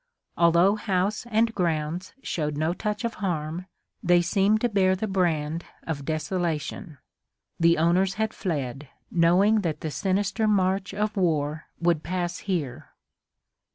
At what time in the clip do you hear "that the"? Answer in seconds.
9.61-9.91